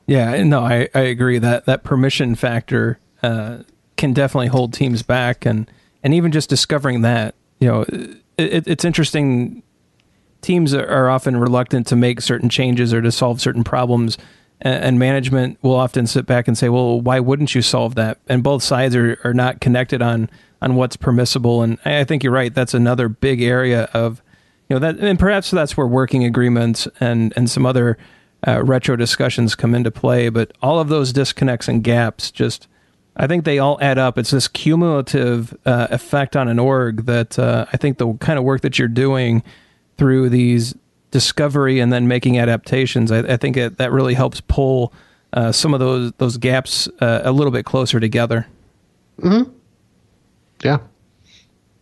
[0.07, 3.59] Yeah, no, I, I agree that that permission factor uh,
[3.96, 5.68] can definitely hold teams back, and
[6.03, 7.85] and even just discovering that, you know,
[8.38, 9.62] it, it's interesting
[10.47, 14.17] teams are often reluctant to make certain changes or to solve certain problems
[14.61, 18.43] and management will often sit back and say, "Well, why wouldn't you solve that?" And
[18.43, 20.31] both sides are, are not connected on
[20.63, 21.63] on what's permissible.
[21.63, 22.55] And I think you're right.
[22.55, 24.23] That's another big area of
[24.69, 27.99] you know that, and perhaps that's where working agreements and and some other
[28.47, 30.31] uh, retro discussions come into play.
[30.31, 32.67] But all of those disconnects and gaps, just
[33.15, 34.17] I think they all add up.
[34.17, 38.45] It's this cumulative uh, effect on an org that uh, I think the kind of
[38.45, 39.43] work that you're doing
[39.97, 40.75] through these
[41.11, 44.93] discovery and then making adaptations, I, I think it, that really helps pull
[45.33, 48.47] uh, some of those those gaps uh, a little bit closer together.
[49.21, 49.43] Hmm.
[50.63, 50.79] Yeah.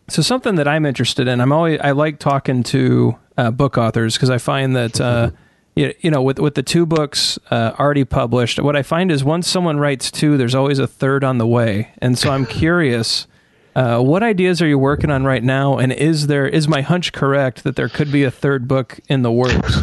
[0.07, 4.15] So something that I'm interested in, I'm always I like talking to uh, book authors
[4.15, 5.31] because I find that uh,
[5.75, 9.23] you, you know with with the two books uh, already published, what I find is
[9.23, 13.27] once someone writes two, there's always a third on the way, and so I'm curious.
[13.75, 15.77] Uh, what ideas are you working on right now?
[15.77, 19.21] And is there is my hunch correct that there could be a third book in
[19.21, 19.79] the works?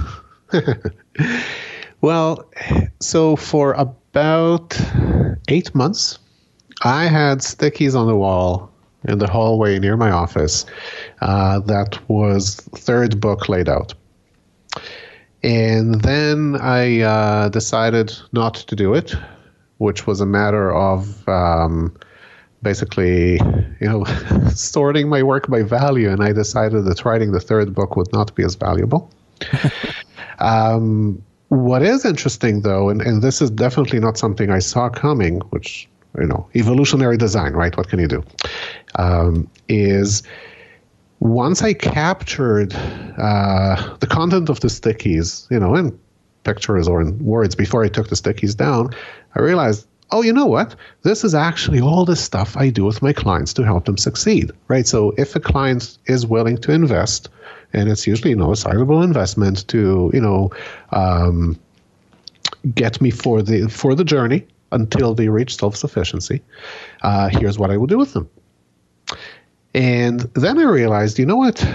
[2.00, 2.50] well,
[3.00, 4.80] so for about
[5.48, 6.18] eight months,
[6.82, 8.72] I had stickies on the wall
[9.04, 10.64] in the hallway near my office.
[11.20, 13.94] Uh, that was third book laid out.
[15.42, 19.14] And then I uh, decided not to do it,
[19.78, 21.94] which was a matter of um,
[22.62, 23.34] basically,
[23.80, 24.04] you know,
[24.54, 28.34] sorting my work by value, and I decided that writing the third book would not
[28.34, 29.10] be as valuable.
[30.38, 35.40] um, what is interesting, though, and, and this is definitely not something I saw coming,
[35.50, 37.76] which you know, evolutionary design, right?
[37.76, 38.22] What can you do?
[38.96, 40.22] Um, is
[41.20, 45.98] once I captured uh, the content of the stickies, you know, in
[46.44, 48.90] pictures or in words before I took the stickies down,
[49.36, 50.76] I realized oh, you know what?
[51.02, 54.52] This is actually all the stuff I do with my clients to help them succeed,
[54.68, 54.86] right?
[54.86, 57.30] So if a client is willing to invest,
[57.72, 60.50] and it's usually you know a sizable investment to you know
[60.90, 61.58] um,
[62.74, 66.42] get me for the for the journey until they reach self sufficiency,
[67.02, 68.28] uh, here's what I will do with them.
[69.74, 71.66] And then I realized, you know what?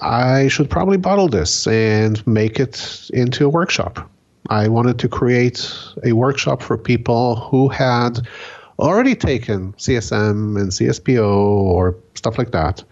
[0.00, 4.10] I should probably bottle this and make it into a workshop.
[4.50, 5.72] I wanted to create
[6.04, 8.26] a workshop for people who had
[8.78, 12.82] already taken CSM and CSPO or stuff like that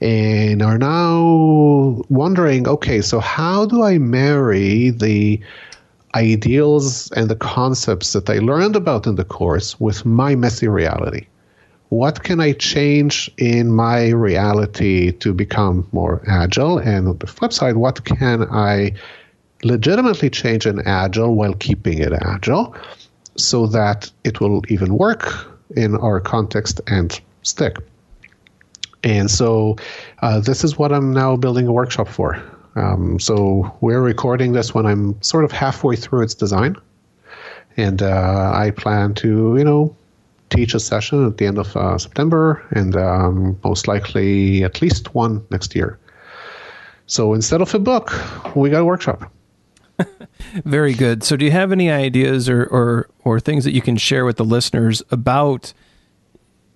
[0.00, 5.40] and are now wondering okay, so how do I marry the
[6.14, 11.26] ideals and the concepts that I learned about in the course with my messy reality?
[11.88, 16.78] What can I change in my reality to become more agile?
[16.78, 18.92] And on the flip side, what can I
[19.64, 22.74] legitimately change in agile while keeping it agile
[23.36, 27.78] so that it will even work in our context and stick?
[29.02, 29.76] And so
[30.22, 32.42] uh, this is what I'm now building a workshop for.
[32.76, 36.76] Um, so we're recording this when I'm sort of halfway through its design.
[37.76, 39.94] And uh, I plan to, you know,
[40.50, 45.14] teach a session at the end of uh, September and um, most likely at least
[45.14, 45.98] one next year.
[47.06, 48.12] So instead of a book,
[48.56, 49.30] we got a workshop.
[50.64, 51.24] Very good.
[51.24, 54.36] So, do you have any ideas or, or or things that you can share with
[54.36, 55.72] the listeners about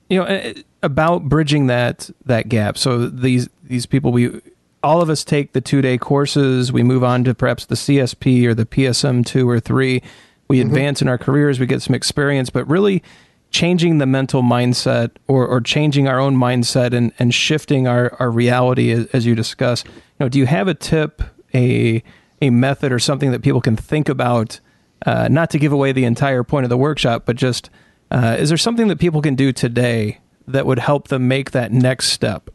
[0.09, 2.79] you know eh, about bridging that that gap.
[2.79, 4.41] So these these people we
[4.83, 6.73] all of us take the two day courses.
[6.73, 10.03] We move on to perhaps the CSP or the PSM two or three.
[10.49, 10.69] We mm-hmm.
[10.69, 11.61] advance in our careers.
[11.61, 13.03] We get some experience, but really
[13.51, 18.31] changing the mental mindset or, or changing our own mindset and, and shifting our, our
[18.31, 19.85] reality as, as you discuss.
[19.85, 19.91] You
[20.21, 21.23] know, do you have a tip,
[21.55, 22.03] a
[22.41, 24.61] a method, or something that people can think about?
[25.07, 27.71] Uh, not to give away the entire point of the workshop, but just
[28.11, 31.73] uh, is there something that people can do today that would help them make that
[31.73, 32.51] next step?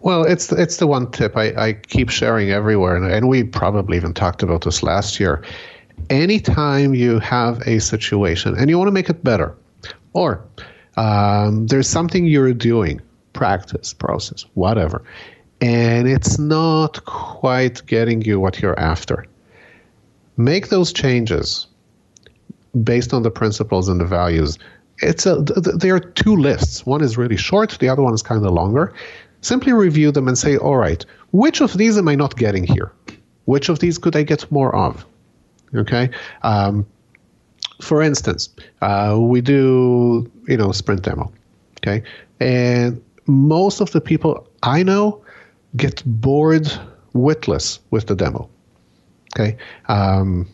[0.00, 3.96] Well, it's it's the one tip I, I keep sharing everywhere, and, and we probably
[3.96, 5.42] even talked about this last year.
[6.10, 9.56] Anytime you have a situation and you want to make it better,
[10.12, 10.44] or
[10.96, 13.00] um, there's something you're doing,
[13.32, 15.02] practice, process, whatever,
[15.60, 19.26] and it's not quite getting you what you're after,
[20.36, 21.66] make those changes
[22.84, 24.58] based on the principles and the values.
[24.98, 26.84] It's a there are two lists.
[26.84, 28.92] One is really short, the other one is kind of longer.
[29.40, 32.90] Simply review them and say, all right, which of these am I not getting here?
[33.44, 35.06] Which of these could I get more of?
[35.74, 36.10] Okay.
[36.42, 36.84] Um,
[37.80, 38.48] for instance,
[38.82, 41.32] uh, we do you know sprint demo.
[41.78, 42.02] Okay,
[42.40, 45.22] and most of the people I know
[45.76, 46.70] get bored
[47.12, 48.48] witless with the demo.
[49.34, 49.56] Okay.
[49.88, 50.46] Um,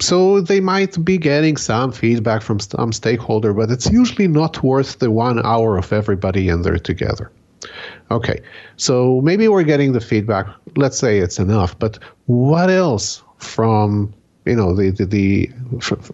[0.00, 4.98] so they might be getting some feedback from some stakeholder, but it's usually not worth
[5.00, 7.32] the one hour of everybody in there together.
[8.10, 8.40] Okay,
[8.76, 10.46] so maybe we're getting the feedback.
[10.76, 14.14] Let's say it's enough, but what else from
[14.46, 15.50] you know the the, the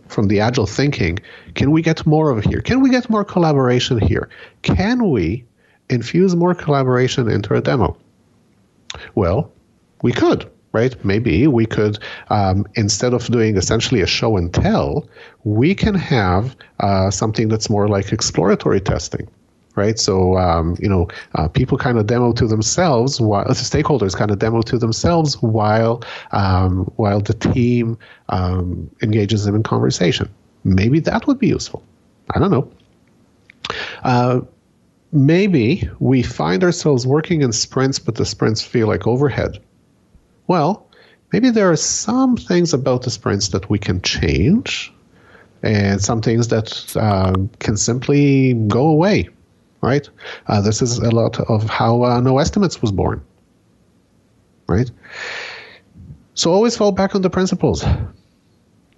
[0.09, 1.19] from the agile thinking
[1.55, 2.63] can we get more of here?
[2.63, 4.31] Can we get more collaboration here?
[4.63, 5.45] Can we
[5.91, 7.97] infuse more collaboration into a demo?
[9.15, 9.51] Well,
[10.03, 11.03] we could right?
[11.05, 15.09] Maybe we could, um, instead of doing essentially a show and tell,
[15.45, 19.27] we can have uh, something that's more like exploratory testing.
[19.77, 24.15] Right, so um, you know, uh, people kind of demo to themselves, while the stakeholders
[24.15, 30.33] kind of demo to themselves, while um, while the team um, engages them in conversation.
[30.63, 31.83] Maybe that would be useful.
[32.37, 32.71] I don't know.
[34.05, 34.43] Uh,
[35.15, 39.61] maybe we find ourselves working in sprints, but the sprints feel like overhead
[40.47, 40.87] well,
[41.33, 44.93] maybe there are some things about the sprints that we can change,
[45.63, 49.29] and some things that uh, can simply go away.
[49.81, 50.09] Right?
[50.47, 53.23] Uh, this is a lot of how uh, No Estimates was born.
[54.67, 54.91] Right?
[56.35, 57.85] So always fall back on the principles.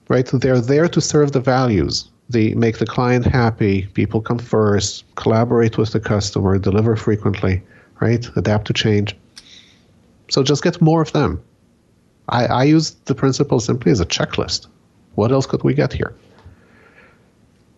[0.09, 0.27] Right?
[0.27, 2.09] They're there to serve the values.
[2.29, 3.87] They make the client happy.
[3.95, 5.05] People come first.
[5.15, 6.59] Collaborate with the customer.
[6.59, 7.63] Deliver frequently.
[8.01, 8.29] Right?
[8.37, 9.17] Adapt to change.
[10.29, 11.43] So just get more of them.
[12.29, 14.67] I, I use the principle simply as a checklist.
[15.15, 16.15] What else could we get here?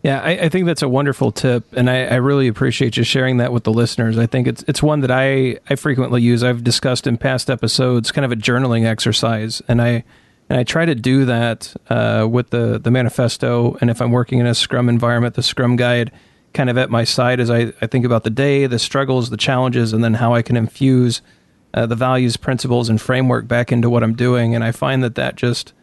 [0.03, 3.39] Yeah, I, I, think that's a wonderful tip, and I, I, really appreciate you sharing
[3.39, 4.17] that with the listeners.
[4.17, 6.45] I think it's it's one that I, I frequently use.
[6.45, 10.05] I've discussed in past episodes, kind of a journaling exercise, and I
[10.49, 13.77] and I try to do that uh, with the the manifesto.
[13.81, 16.13] And if I'm working in a Scrum environment, the Scrum guide
[16.55, 19.37] kind of at my side as I, I think about the day, the struggles, the
[19.37, 21.21] challenges, and then how I can infuse
[21.75, 24.55] uh, the values, principles, and framework back into what I'm doing.
[24.55, 25.75] And I find that that just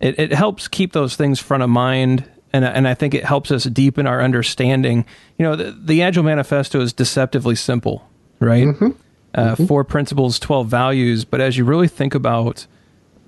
[0.00, 2.28] it, it helps keep those things front of mind.
[2.52, 5.04] And, and I think it helps us deepen our understanding.
[5.38, 8.08] You know, the, the Agile Manifesto is deceptively simple,
[8.40, 8.66] right?
[8.66, 8.90] Mm-hmm.
[9.34, 9.66] Uh, mm-hmm.
[9.66, 11.24] Four principles, 12 values.
[11.24, 12.66] But as you really think about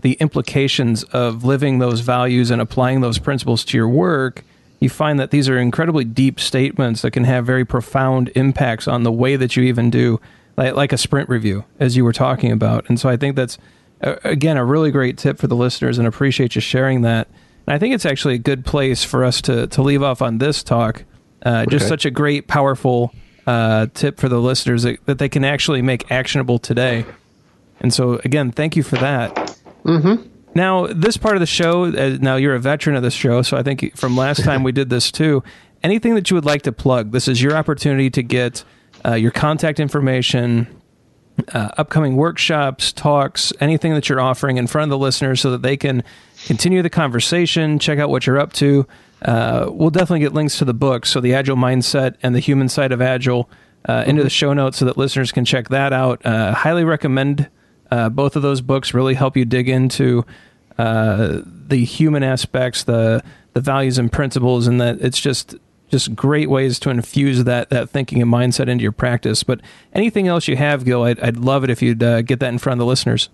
[0.02, 4.44] the implications of living those values and applying those principles to your work,
[4.80, 9.02] you find that these are incredibly deep statements that can have very profound impacts on
[9.02, 10.20] the way that you even do
[10.56, 12.88] like, like a sprint review, as you were talking about.
[12.88, 13.58] And so I think that's,
[14.00, 17.28] again, a really great tip for the listeners and appreciate you sharing that.
[17.66, 20.38] And I think it's actually a good place for us to, to leave off on
[20.38, 21.04] this talk.
[21.42, 23.14] Uh, just such a great, powerful
[23.46, 27.06] uh, tip for the listeners that, that, they can actually make actionable today.
[27.80, 29.58] And so, again, thank you for that.
[29.84, 30.28] Mm-hmm.
[30.54, 33.56] Now, this part of the show, uh, now you're a veteran of the show, so
[33.56, 35.42] I think from last time we did this too.
[35.82, 38.64] Anything that you would like to plug, this is your opportunity to get
[39.06, 40.66] uh, your contact information,
[41.54, 45.62] uh, upcoming workshops, talks, anything that you're offering in front of the listeners so that
[45.62, 46.02] they can
[46.46, 48.86] continue the conversation, check out what you're up to.
[49.22, 52.68] Uh, we'll definitely get links to the books, so the Agile Mindset and the Human
[52.68, 53.48] Side of Agile,
[53.88, 56.24] uh, into the show notes so that listeners can check that out.
[56.24, 57.48] Uh, highly recommend
[57.90, 58.94] uh, both of those books.
[58.94, 60.24] Really help you dig into
[60.78, 63.22] uh, the human aspects, the
[63.52, 65.54] the values and principles, and that it's just
[65.90, 69.42] just great ways to infuse that that thinking and mindset into your practice.
[69.42, 69.60] But
[69.92, 72.58] anything else you have, Gil, I'd, I'd love it if you'd uh, get that in
[72.58, 73.28] front of the listeners.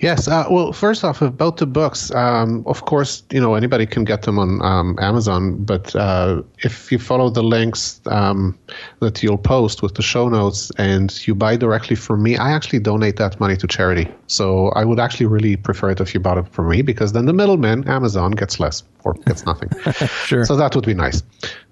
[0.00, 0.28] Yes.
[0.28, 4.22] Uh, well, first off, about the books, um, of course, you know anybody can get
[4.22, 5.64] them on um, Amazon.
[5.64, 8.58] But uh, if you follow the links um,
[9.00, 12.78] that you'll post with the show notes and you buy directly from me, I actually
[12.78, 14.08] donate that money to charity.
[14.26, 17.26] So I would actually really prefer it if you bought it from me because then
[17.26, 19.70] the middleman, Amazon, gets less or gets nothing.
[20.24, 20.44] sure.
[20.44, 21.22] So that would be nice.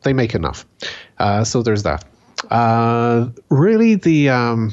[0.03, 0.67] They make enough.
[1.19, 2.05] Uh, so there's that.
[2.51, 4.73] Uh, really, the um,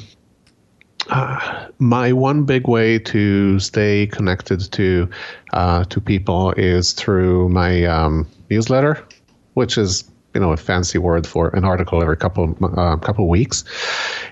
[1.10, 5.08] uh, my one big way to stay connected to
[5.52, 9.06] uh, to people is through my um, newsletter,
[9.52, 10.04] which is
[10.34, 13.64] you know a fancy word for an article every couple uh, couple weeks,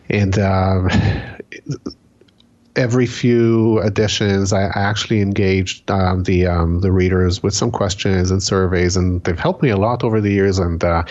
[0.09, 0.38] and.
[0.38, 0.88] Um,
[2.74, 8.42] every few editions, I actually engaged um, the um, the readers with some questions and
[8.42, 10.59] surveys, and they've helped me a lot over the years.
[10.59, 11.03] And uh,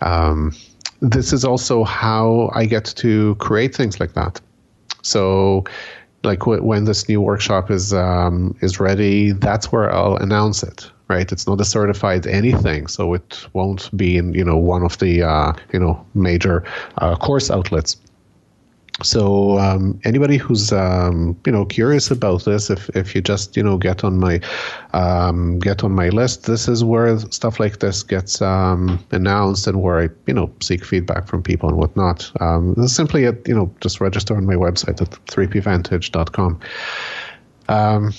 [0.00, 0.56] um,
[1.02, 4.40] this is also how I get to create things like that.
[5.02, 5.64] So,
[6.24, 10.90] like when this new workshop is um, is ready, that's where I'll announce it.
[11.08, 14.98] Right, it's not a certified anything, so it won't be in you know one of
[14.98, 16.64] the uh, you know major
[16.98, 17.96] uh, course outlets.
[19.02, 23.62] So um, anybody who's um, you know curious about this, if if you just you
[23.62, 24.40] know get on my
[24.92, 29.80] um, get on my list, this is where stuff like this gets um, announced and
[29.80, 32.30] where I you know seek feedback from people and whatnot.
[32.40, 36.60] Um, simply at you know just register on my website at 3pvantage.com.
[37.68, 38.12] Um,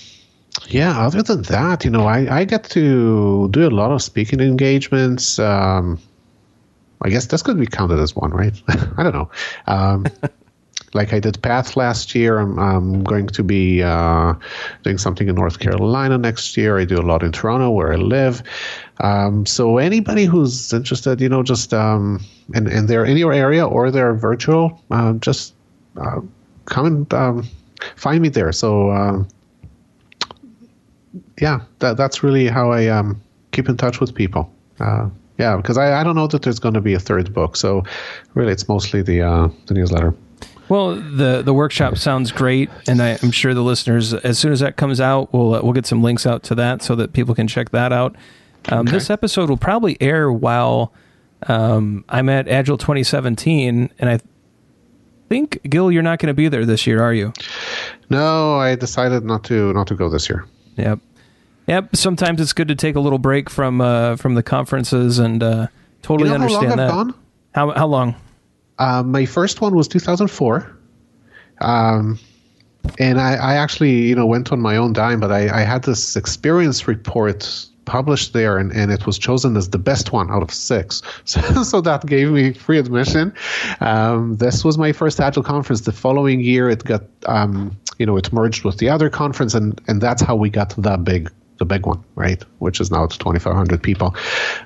[0.67, 4.39] yeah, other than that, you know, I, I get to do a lot of speaking
[4.39, 5.39] engagements.
[5.39, 5.99] Um,
[7.01, 8.59] I guess this could be counted as one, right?
[8.97, 9.29] I don't know.
[9.67, 10.05] Um,
[10.93, 12.39] like I did Path last year.
[12.39, 14.33] I'm, I'm going to be uh,
[14.83, 16.77] doing something in North Carolina next year.
[16.77, 18.43] I do a lot in Toronto where I live.
[18.99, 22.23] Um, so anybody who's interested, you know, just um,
[22.53, 25.53] and and they're in your area or they're virtual, uh, just
[25.97, 26.21] uh,
[26.65, 27.47] come and um,
[27.95, 28.51] find me there.
[28.51, 29.23] So uh,
[31.39, 33.21] yeah, that, that's really how I um,
[33.51, 34.51] keep in touch with people.
[34.79, 37.55] Uh, yeah, because I, I don't know that there's going to be a third book.
[37.55, 37.83] So
[38.35, 40.13] really, it's mostly the uh, the newsletter.
[40.69, 44.61] Well, the the workshop sounds great, and I, am sure the listeners, as soon as
[44.61, 47.35] that comes out, we'll uh, we'll get some links out to that so that people
[47.35, 48.15] can check that out.
[48.69, 48.91] Um, okay.
[48.91, 50.93] This episode will probably air while
[51.47, 54.19] um, I'm at Agile 2017, and I
[55.29, 57.33] think Gil, you're not going to be there this year, are you?
[58.09, 60.45] No, I decided not to not to go this year.
[60.77, 60.99] Yep,
[61.67, 61.95] yep.
[61.95, 65.67] Sometimes it's good to take a little break from uh, from the conferences, and uh,
[66.01, 66.89] totally you know understand how that.
[66.89, 67.13] Gone?
[67.53, 68.15] How how long?
[68.79, 70.77] Uh, my first one was 2004.
[71.61, 72.19] Um,
[72.99, 75.83] and I, I, actually, you know, went on my own dime, but I, I had
[75.83, 80.41] this experience report published there, and, and it was chosen as the best one out
[80.41, 81.01] of six.
[81.25, 83.33] So, so that gave me free admission.
[83.79, 85.81] Um, this was my first Agile conference.
[85.81, 89.79] The following year, it got, um, you know, it merged with the other conference, and
[89.87, 92.43] and that's how we got that big, the big one, right?
[92.59, 94.15] Which is now 2,500 people.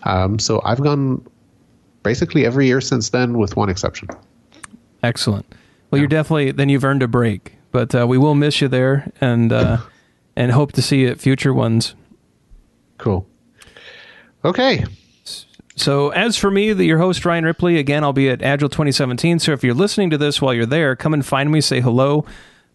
[0.03, 1.25] Um, so I've gone
[2.07, 4.07] basically every year since then, with one exception.
[5.03, 5.45] Excellent.
[5.91, 6.03] Well, yeah.
[6.03, 9.51] you're definitely then you've earned a break, but uh, we will miss you there, and
[9.51, 9.79] uh,
[10.37, 11.95] and hope to see you at future ones.
[12.97, 13.27] Cool.
[14.45, 14.85] Okay.
[15.75, 19.39] So, as for me, the, your host, Ryan Ripley, again, I'll be at Agile 2017.
[19.39, 22.25] So, if you're listening to this while you're there, come and find me, say hello.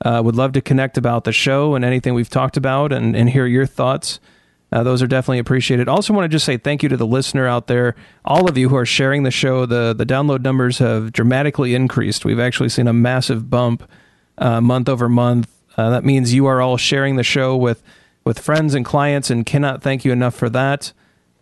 [0.05, 3.31] Uh, would love to connect about the show and anything we've talked about and, and
[3.31, 4.21] hear your thoughts.
[4.73, 5.87] Uh, those are definitely appreciated.
[5.87, 7.95] Also, want to just say thank you to the listener out there,
[8.25, 9.67] all of you who are sharing the show.
[9.67, 12.25] the The download numbers have dramatically increased.
[12.25, 13.89] We've actually seen a massive bump
[14.39, 15.51] uh, month over month.
[15.77, 17.83] Uh, that means you are all sharing the show with
[18.25, 20.93] with friends and clients, and cannot thank you enough for that.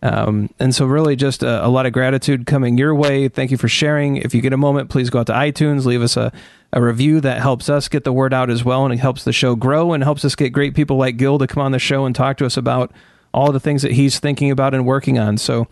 [0.02, 3.28] Um, and so, really, just a, a, lot of gratitude coming your way.
[3.28, 4.16] Thank you for sharing.
[4.16, 6.32] If you get a moment, please go out to iTunes, leave us a,
[6.72, 9.32] a review that helps us get the word out as well, and it helps the
[9.32, 12.06] show grow and helps us get great people like Gil to come on the show
[12.06, 12.92] and talk to us about
[13.32, 15.38] all the things that he's thinking about and working on.
[15.38, 15.68] So,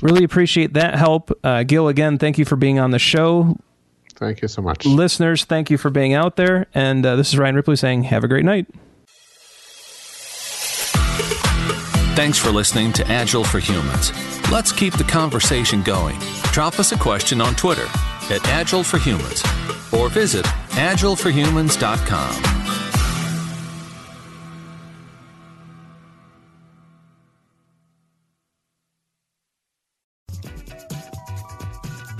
[0.00, 1.30] really appreciate that help.
[1.44, 3.56] Uh, Gil, again, thank you for being on the show.
[4.14, 4.86] Thank you so much.
[4.86, 6.66] Listeners, thank you for being out there.
[6.74, 8.66] And uh, this is Ryan Ripley saying, have a great night.
[12.14, 14.12] Thanks for listening to Agile for Humans.
[14.52, 16.18] Let's keep the conversation going.
[16.52, 17.86] Drop us a question on Twitter
[18.30, 19.42] at Agile for Humans
[19.92, 22.81] or visit agileforhumans.com.